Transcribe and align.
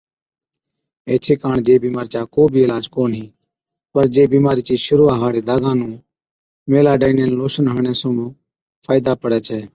ايڇي 1.09 1.33
ڪاڻ 1.41 1.55
جي 1.65 1.75
بِيمارِي 1.83 2.09
چا 2.13 2.21
ڪو 2.33 2.41
بِي 2.53 2.59
عِلاج 2.65 2.85
ڪونهِي۔ 2.95 3.25
پَر 3.91 4.05
جي 4.13 4.23
بِيمارِي 4.33 4.61
چِي 4.67 4.75
شرُوعا 4.85 5.15
هاڙي 5.21 5.41
داگا 5.49 5.71
نُون 5.79 5.91
Meladinine 6.71 6.71
Lotion 6.71 6.71
ميلاڊائِينن 6.73 7.31
لوشن 7.39 7.65
هڻڻي 7.73 7.93
سُون 8.01 8.15
فائِدا 8.85 9.11
پڙَي 9.21 9.39
ڇَي۔ 9.47 9.61